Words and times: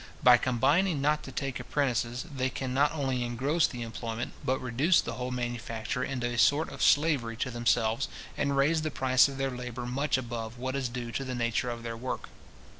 By 0.23 0.37
combining 0.37 0.99
not 0.99 1.21
to 1.29 1.31
take 1.31 1.59
apprentices, 1.59 2.23
they 2.35 2.49
can 2.49 2.73
not 2.73 2.91
only 2.91 3.23
engross 3.23 3.67
the 3.67 3.83
employment, 3.83 4.33
but 4.43 4.57
reduce 4.59 4.99
the 4.99 5.13
whole 5.13 5.29
manufacture 5.29 6.03
into 6.03 6.25
a 6.25 6.39
sort 6.39 6.69
of 6.71 6.81
slavery 6.81 7.37
to 7.37 7.51
themselves, 7.51 8.07
and 8.35 8.57
raise 8.57 8.81
the 8.81 8.89
price 8.89 9.27
of 9.27 9.37
their 9.37 9.51
labour 9.51 9.85
much 9.85 10.17
above 10.17 10.57
what 10.57 10.75
is 10.75 10.89
due 10.89 11.11
to 11.11 11.23
the 11.23 11.35
nature 11.35 11.69
of 11.69 11.83
their 11.83 11.95
work. 11.95 12.29